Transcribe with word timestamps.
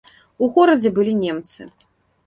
У 0.45 0.49
горадзе 0.55 0.89
былі 0.97 1.13
немцы. 1.23 1.71